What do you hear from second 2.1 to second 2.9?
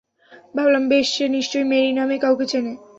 কাউকে চেনে।